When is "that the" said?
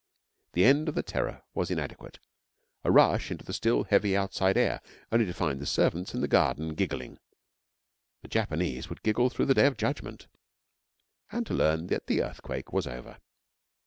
11.85-12.23